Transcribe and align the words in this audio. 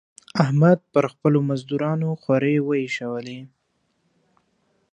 احمد 0.43 0.79
پر 0.91 1.05
خپلو 1.13 1.39
مزدورانو 1.49 2.09
خورۍ 2.21 2.57
واېشولې. 2.61 3.39